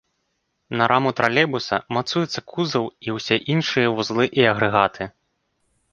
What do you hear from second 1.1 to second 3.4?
тралейбуса мацуецца кузаў і ўсе